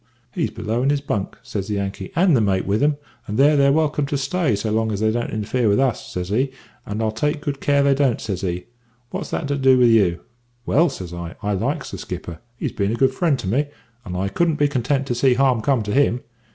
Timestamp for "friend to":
13.13-13.47